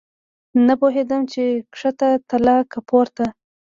نه 0.65 0.73
پوهېدم 0.79 1.21
چې 1.31 1.43
کښته 1.73 2.09
تله 2.29 2.55
که 2.71 2.79
پورته. 2.89 3.25